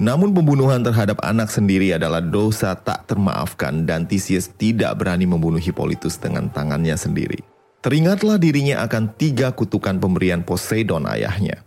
Namun 0.00 0.32
pembunuhan 0.32 0.80
terhadap 0.80 1.20
anak 1.24 1.52
sendiri 1.52 1.94
adalah 1.94 2.24
dosa 2.24 2.72
tak 2.76 3.06
termaafkan 3.10 3.84
dan 3.84 4.08
Theseus 4.08 4.48
tidak 4.48 4.96
berani 5.00 5.28
membunuh 5.28 5.60
Hippolytus 5.60 6.16
dengan 6.16 6.48
tangannya 6.48 6.96
sendiri. 6.96 7.40
Teringatlah 7.80 8.36
dirinya 8.36 8.84
akan 8.84 9.16
tiga 9.16 9.56
kutukan 9.56 9.96
pemberian 9.96 10.44
Poseidon 10.44 11.08
ayahnya. 11.08 11.64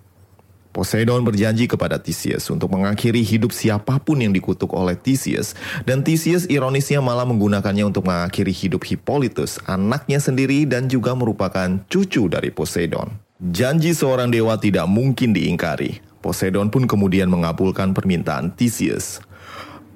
Poseidon 0.73 1.21
berjanji 1.21 1.69
kepada 1.69 2.01
Theseus 2.01 2.49
untuk 2.49 2.73
mengakhiri 2.73 3.21
hidup 3.21 3.53
siapa 3.53 4.01
pun 4.01 4.17
yang 4.17 4.33
dikutuk 4.33 4.73
oleh 4.73 4.97
Theseus 4.97 5.53
dan 5.85 6.01
Theseus 6.01 6.49
ironisnya 6.49 6.97
malah 6.97 7.29
menggunakannya 7.29 7.85
untuk 7.85 8.09
mengakhiri 8.09 8.49
hidup 8.49 8.81
Hippolytus, 8.81 9.61
anaknya 9.69 10.17
sendiri 10.17 10.65
dan 10.65 10.89
juga 10.89 11.13
merupakan 11.13 11.77
cucu 11.85 12.25
dari 12.25 12.49
Poseidon. 12.49 13.13
Janji 13.37 13.93
seorang 13.93 14.33
dewa 14.33 14.57
tidak 14.57 14.89
mungkin 14.89 15.33
diingkari. 15.33 16.12
Poseidon 16.23 16.71
pun 16.71 16.87
kemudian 16.87 17.27
mengabulkan 17.27 17.91
permintaan 17.91 18.55
Theseus. 18.55 19.19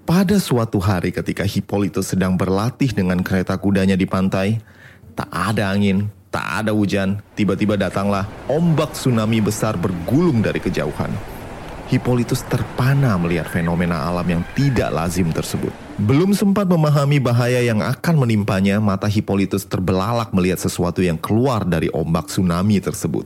Pada 0.04 0.36
suatu 0.44 0.84
hari 0.84 1.16
ketika 1.16 1.48
Hippolytus 1.48 2.12
sedang 2.12 2.36
berlatih 2.36 2.92
dengan 2.92 3.24
kereta 3.24 3.56
kudanya 3.56 3.96
di 3.96 4.04
pantai, 4.04 4.60
tak 5.16 5.32
ada 5.32 5.72
angin, 5.72 6.12
tak 6.28 6.68
ada 6.68 6.76
hujan, 6.76 7.24
tiba-tiba 7.40 7.80
datanglah 7.80 8.28
ombak 8.52 8.92
tsunami 8.92 9.40
besar 9.40 9.80
bergulung 9.80 10.44
dari 10.44 10.60
kejauhan. 10.60 11.37
Hippolytus 11.88 12.44
terpana 12.44 13.16
melihat 13.16 13.48
fenomena 13.48 14.04
alam 14.04 14.28
yang 14.28 14.44
tidak 14.52 14.92
lazim 14.92 15.32
tersebut. 15.32 15.72
Belum 15.96 16.36
sempat 16.36 16.68
memahami 16.68 17.18
bahaya 17.18 17.64
yang 17.64 17.80
akan 17.80 18.28
menimpanya, 18.28 18.78
mata 18.84 19.08
Hippolytus 19.08 19.64
terbelalak 19.64 20.36
melihat 20.36 20.60
sesuatu 20.60 21.00
yang 21.00 21.16
keluar 21.16 21.64
dari 21.64 21.88
ombak 21.90 22.28
tsunami 22.28 22.84
tersebut. 22.84 23.26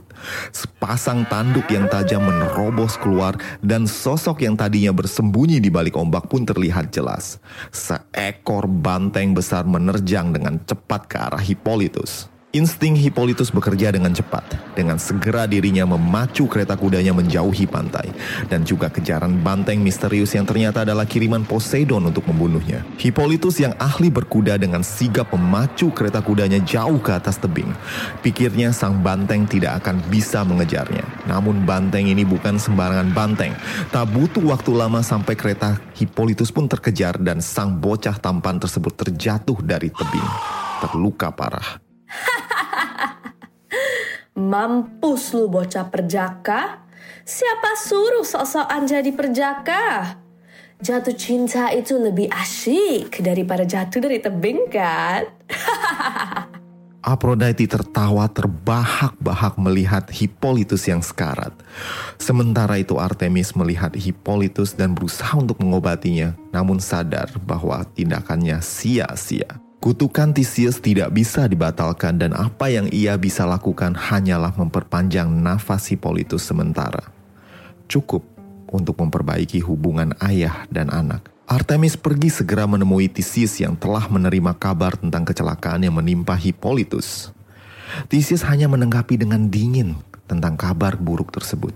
Sepasang 0.54 1.26
tanduk 1.26 1.66
yang 1.74 1.90
tajam 1.90 2.22
menerobos 2.22 2.94
keluar 3.02 3.34
dan 3.60 3.84
sosok 3.90 4.46
yang 4.46 4.54
tadinya 4.54 4.94
bersembunyi 4.94 5.58
di 5.58 5.68
balik 5.68 5.98
ombak 5.98 6.30
pun 6.30 6.46
terlihat 6.46 6.94
jelas. 6.94 7.42
Seekor 7.74 8.70
banteng 8.70 9.34
besar 9.34 9.66
menerjang 9.66 10.30
dengan 10.30 10.62
cepat 10.62 11.10
ke 11.10 11.18
arah 11.18 11.42
Hippolytus. 11.42 12.32
Insting 12.52 13.00
Hippolytus 13.00 13.48
bekerja 13.48 13.96
dengan 13.96 14.12
cepat. 14.12 14.44
Dengan 14.76 15.00
segera 15.00 15.48
dirinya 15.48 15.88
memacu 15.88 16.44
kereta 16.44 16.76
kudanya 16.76 17.16
menjauhi 17.16 17.64
pantai. 17.64 18.12
Dan 18.44 18.60
juga 18.60 18.92
kejaran 18.92 19.40
banteng 19.40 19.80
misterius 19.80 20.36
yang 20.36 20.44
ternyata 20.44 20.84
adalah 20.84 21.08
kiriman 21.08 21.48
Poseidon 21.48 22.12
untuk 22.12 22.28
membunuhnya. 22.28 22.84
Hippolytus 23.00 23.56
yang 23.56 23.72
ahli 23.80 24.12
berkuda 24.12 24.60
dengan 24.60 24.84
sigap 24.84 25.32
memacu 25.32 25.96
kereta 25.96 26.20
kudanya 26.20 26.60
jauh 26.60 27.00
ke 27.00 27.16
atas 27.16 27.40
tebing. 27.40 27.72
Pikirnya 28.20 28.68
sang 28.76 29.00
banteng 29.00 29.48
tidak 29.48 29.80
akan 29.80 30.04
bisa 30.12 30.44
mengejarnya. 30.44 31.08
Namun 31.24 31.64
banteng 31.64 32.04
ini 32.04 32.20
bukan 32.20 32.60
sembarangan 32.60 33.16
banteng. 33.16 33.56
Tak 33.88 34.12
butuh 34.12 34.44
waktu 34.44 34.76
lama 34.76 35.00
sampai 35.00 35.40
kereta 35.40 35.80
Hippolytus 35.96 36.52
pun 36.52 36.68
terkejar 36.68 37.16
dan 37.16 37.40
sang 37.40 37.80
bocah 37.80 38.20
tampan 38.20 38.60
tersebut 38.60 38.92
terjatuh 38.92 39.56
dari 39.64 39.88
tebing. 39.88 40.28
Terluka 40.84 41.32
parah. 41.32 41.91
Mampus 44.52 45.32
lu 45.36 45.48
bocah 45.48 45.88
perjaka. 45.88 46.84
Siapa 47.22 47.78
suruh 47.78 48.26
sok-sokan 48.26 48.88
jadi 48.88 49.10
perjaka? 49.14 50.18
Jatuh 50.82 51.14
cinta 51.14 51.70
itu 51.70 51.94
lebih 51.94 52.26
asyik 52.26 53.22
daripada 53.22 53.62
jatuh 53.62 54.02
dari 54.02 54.18
tebing 54.18 54.66
kan? 54.66 55.30
Aphrodite 57.02 57.66
tertawa 57.66 58.30
terbahak-bahak 58.30 59.58
melihat 59.58 60.06
Hippolytus 60.10 60.86
yang 60.86 61.02
sekarat. 61.02 61.50
Sementara 62.18 62.78
itu 62.78 62.98
Artemis 62.98 63.54
melihat 63.58 63.94
Hippolytus 63.94 64.74
dan 64.74 64.94
berusaha 64.94 65.34
untuk 65.34 65.58
mengobatinya, 65.62 66.34
namun 66.50 66.82
sadar 66.82 67.30
bahwa 67.42 67.82
tindakannya 67.94 68.58
sia-sia. 68.62 69.61
Kutukan 69.82 70.30
Theseus 70.30 70.78
tidak 70.78 71.10
bisa 71.10 71.50
dibatalkan 71.50 72.14
dan 72.14 72.38
apa 72.38 72.70
yang 72.70 72.86
ia 72.94 73.18
bisa 73.18 73.42
lakukan 73.42 73.98
hanyalah 73.98 74.54
memperpanjang 74.54 75.26
nafas 75.26 75.90
Hippolytus 75.90 76.46
sementara. 76.46 77.10
Cukup 77.90 78.22
untuk 78.70 78.94
memperbaiki 79.02 79.58
hubungan 79.58 80.14
ayah 80.22 80.70
dan 80.70 80.86
anak. 80.86 81.26
Artemis 81.50 81.98
pergi 81.98 82.30
segera 82.30 82.62
menemui 82.70 83.10
Theseus 83.10 83.58
yang 83.58 83.74
telah 83.74 84.06
menerima 84.06 84.54
kabar 84.54 84.94
tentang 84.94 85.26
kecelakaan 85.26 85.82
yang 85.82 85.98
menimpa 85.98 86.38
Hippolytus. 86.38 87.34
Theseus 88.06 88.46
hanya 88.46 88.70
menanggapi 88.70 89.18
dengan 89.18 89.50
dingin 89.50 89.98
tentang 90.30 90.54
kabar 90.54 90.94
buruk 90.94 91.34
tersebut. 91.34 91.74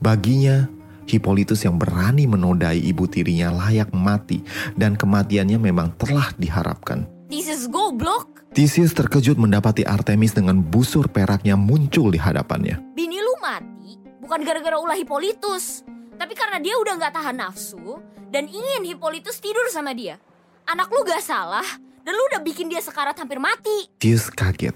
Baginya, 0.00 0.64
Hippolytus 1.04 1.60
yang 1.60 1.76
berani 1.76 2.24
menodai 2.24 2.80
ibu 2.80 3.04
tirinya 3.04 3.52
layak 3.52 3.92
mati 3.92 4.40
dan 4.80 4.96
kematiannya 4.96 5.60
memang 5.60 5.92
telah 6.00 6.32
diharapkan. 6.40 7.17
Theseus 7.28 7.68
goblok. 7.68 8.48
Theseus 8.56 8.96
terkejut 8.96 9.36
mendapati 9.36 9.84
Artemis 9.84 10.32
dengan 10.32 10.64
busur 10.64 11.12
peraknya 11.12 11.60
muncul 11.60 12.08
di 12.08 12.16
hadapannya. 12.16 12.80
Bini 12.96 13.20
lu 13.20 13.36
mati 13.44 14.00
bukan 14.24 14.40
gara-gara 14.40 14.80
ulah 14.80 14.96
Hippolytus, 14.96 15.84
tapi 16.16 16.32
karena 16.32 16.56
dia 16.56 16.80
udah 16.80 16.96
nggak 16.96 17.12
tahan 17.12 17.36
nafsu 17.36 18.00
dan 18.32 18.48
ingin 18.48 18.80
Hippolytus 18.80 19.44
tidur 19.44 19.68
sama 19.68 19.92
dia. 19.92 20.16
Anak 20.64 20.88
lu 20.88 21.04
gak 21.04 21.20
salah 21.20 21.68
dan 22.00 22.16
lu 22.16 22.22
udah 22.32 22.40
bikin 22.40 22.72
dia 22.72 22.80
sekarat 22.80 23.20
hampir 23.20 23.36
mati. 23.36 23.92
Zeus 24.00 24.32
kaget. 24.32 24.72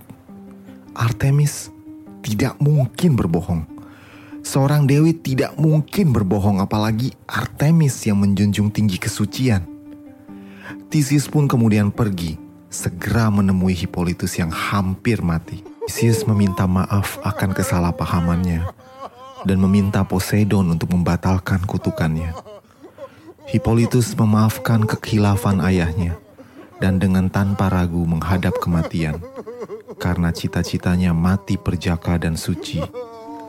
Artemis 0.92 1.72
tidak 2.20 2.60
mungkin 2.60 3.16
berbohong. 3.16 3.64
Seorang 4.44 4.84
dewi 4.84 5.16
tidak 5.16 5.56
mungkin 5.56 6.12
berbohong 6.12 6.60
apalagi 6.60 7.16
Artemis 7.24 7.96
yang 8.04 8.20
menjunjung 8.20 8.68
tinggi 8.68 9.00
kesucian. 9.00 9.71
Theseus 10.88 11.26
pun 11.28 11.48
kemudian 11.48 11.90
pergi, 11.90 12.38
segera 12.72 13.28
menemui 13.28 13.76
Hippolytus 13.76 14.36
yang 14.40 14.48
hampir 14.48 15.20
mati. 15.20 15.60
Theseus 15.86 16.24
meminta 16.24 16.64
maaf 16.64 17.18
akan 17.20 17.50
kesalahpahamannya 17.52 18.64
dan 19.42 19.58
meminta 19.58 20.06
Poseidon 20.06 20.72
untuk 20.72 20.94
membatalkan 20.94 21.62
kutukannya. 21.66 22.32
Hippolytus 23.50 24.14
memaafkan 24.14 24.86
kekhilafan 24.86 25.60
ayahnya 25.60 26.16
dan 26.78 27.02
dengan 27.02 27.28
tanpa 27.28 27.68
ragu 27.68 28.06
menghadap 28.06 28.56
kematian 28.62 29.18
karena 29.98 30.32
cita-citanya 30.32 31.12
mati 31.12 31.58
perjaka 31.58 32.16
dan 32.16 32.38
suci 32.38 32.80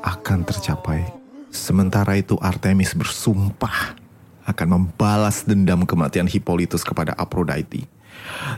akan 0.04 0.44
tercapai. 0.44 1.08
Sementara 1.54 2.18
itu 2.18 2.36
Artemis 2.42 2.98
bersumpah 2.98 4.03
akan 4.44 4.68
membalas 4.68 5.48
dendam 5.48 5.88
kematian 5.88 6.28
Hippolytus 6.28 6.84
kepada 6.84 7.16
Aphrodite. 7.16 7.88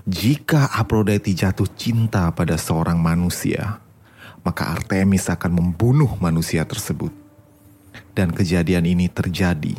Jika 0.06 0.69
Aphrodite 0.74 1.32
jatuh 1.34 1.69
cinta 1.74 2.30
pada 2.34 2.58
seorang 2.58 2.98
manusia, 2.98 3.82
maka 4.45 4.69
Artemis 4.69 5.30
akan 5.30 5.52
membunuh 5.54 6.10
manusia 6.21 6.65
tersebut. 6.65 7.13
Dan 8.15 8.32
kejadian 8.32 8.88
ini 8.88 9.12
terjadi 9.12 9.76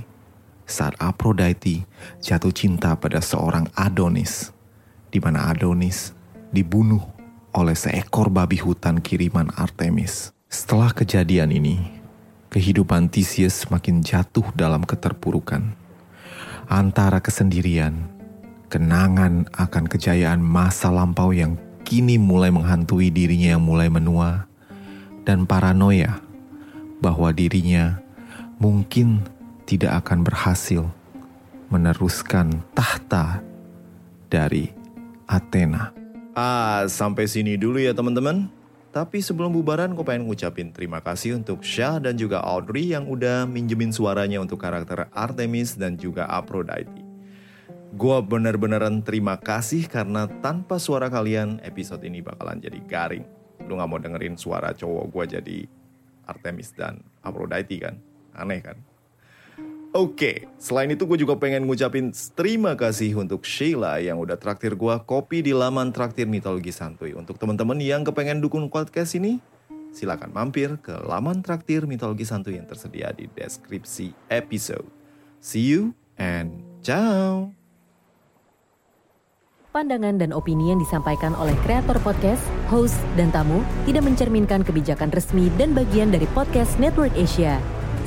saat 0.67 0.97
Aphrodite 0.99 1.87
jatuh 2.21 2.53
cinta 2.53 2.95
pada 2.99 3.23
seorang 3.23 3.71
Adonis, 3.77 4.51
di 5.09 5.23
mana 5.23 5.49
Adonis 5.49 6.13
dibunuh 6.51 7.01
oleh 7.57 7.77
seekor 7.77 8.29
babi 8.29 8.61
hutan 8.61 9.01
kiriman 9.01 9.49
Artemis. 9.57 10.35
Setelah 10.47 10.93
kejadian 10.93 11.53
ini, 11.53 11.81
kehidupan 12.53 13.09
Theseus 13.09 13.65
semakin 13.65 14.05
jatuh 14.05 14.45
dalam 14.53 14.85
keterpurukan 14.85 15.86
antara 16.67 17.23
kesendirian, 17.23 18.11
kenangan 18.71 19.47
akan 19.55 19.85
kejayaan 19.87 20.43
masa 20.43 20.91
lampau 20.91 21.31
yang 21.31 21.55
kini 21.87 22.19
mulai 22.19 22.51
menghantui 22.51 23.15
dirinya 23.15 23.57
yang 23.59 23.63
mulai 23.63 23.87
menua, 23.87 24.51
dan 25.23 25.47
paranoia 25.47 26.19
bahwa 26.99 27.31
dirinya 27.31 27.99
mungkin 28.59 29.23
tidak 29.67 30.07
akan 30.07 30.23
berhasil 30.23 30.83
meneruskan 31.71 32.63
tahta 32.75 33.43
dari 34.31 34.71
Athena. 35.27 35.91
Ah, 36.37 36.87
sampai 36.87 37.27
sini 37.27 37.59
dulu 37.59 37.83
ya 37.83 37.97
teman-teman. 37.97 38.56
Tapi 38.97 39.21
sebelum 39.21 39.53
bubaran, 39.53 39.93
gue 39.93 40.01
pengen 40.01 40.25
ngucapin 40.25 40.73
terima 40.73 41.05
kasih 41.05 41.37
untuk 41.37 41.61
Syah 41.61 42.01
dan 42.01 42.17
juga 42.17 42.41
Audrey 42.41 42.97
yang 42.97 43.05
udah 43.05 43.45
minjemin 43.45 43.93
suaranya 43.93 44.41
untuk 44.41 44.57
karakter 44.57 45.13
Artemis 45.13 45.77
dan 45.77 46.01
juga 46.01 46.25
Aphrodite. 46.33 46.89
Gue 47.93 48.19
bener-beneran 48.25 49.05
terima 49.05 49.37
kasih 49.37 49.85
karena 49.85 50.25
tanpa 50.41 50.81
suara 50.81 51.13
kalian, 51.13 51.61
episode 51.61 52.09
ini 52.09 52.25
bakalan 52.25 52.57
jadi 52.57 52.81
garing. 52.89 53.29
Lu 53.69 53.77
gak 53.77 53.85
mau 53.85 54.01
dengerin 54.01 54.41
suara 54.41 54.73
cowok 54.73 55.13
gue 55.13 55.25
jadi 55.29 55.59
Artemis 56.25 56.73
dan 56.73 57.05
Aphrodite 57.21 57.77
kan? 57.77 58.01
Aneh 58.33 58.65
kan? 58.65 58.81
Oke, 59.97 60.45
selain 60.61 60.93
itu 60.93 61.09
gue 61.09 61.25
juga 61.25 61.41
pengen 61.41 61.65
ngucapin 61.65 62.13
terima 62.37 62.77
kasih 62.77 63.17
untuk 63.17 63.49
Sheila 63.49 63.97
yang 63.97 64.21
udah 64.21 64.37
traktir 64.37 64.77
gue 64.77 64.95
kopi 65.09 65.41
di 65.41 65.57
laman 65.57 65.89
traktir 65.89 66.29
mitologi 66.29 66.69
santuy. 66.69 67.17
Untuk 67.17 67.41
teman-teman 67.41 67.81
yang 67.81 68.05
kepengen 68.05 68.45
dukung 68.45 68.69
podcast 68.69 69.17
ini, 69.17 69.41
silakan 69.97 70.37
mampir 70.37 70.77
ke 70.85 70.93
laman 71.01 71.41
traktir 71.41 71.89
mitologi 71.89 72.29
santuy 72.29 72.61
yang 72.61 72.69
tersedia 72.69 73.09
di 73.17 73.25
deskripsi 73.25 74.13
episode. 74.29 74.85
See 75.41 75.65
you 75.65 75.97
and 76.21 76.61
ciao! 76.85 77.57
Pandangan 79.73 80.21
dan 80.21 80.37
opini 80.37 80.77
yang 80.77 80.81
disampaikan 80.81 81.33
oleh 81.41 81.57
kreator 81.65 81.97
podcast, 82.05 82.45
host, 82.69 83.01
dan 83.17 83.33
tamu 83.33 83.65
tidak 83.89 84.05
mencerminkan 84.05 84.61
kebijakan 84.61 85.09
resmi 85.09 85.49
dan 85.57 85.73
bagian 85.73 86.13
dari 86.13 86.29
podcast 86.37 86.77
Network 86.77 87.17
Asia. 87.17 87.76